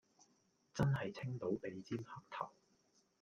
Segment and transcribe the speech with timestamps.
[0.73, 2.49] 真係清到鼻尖黑頭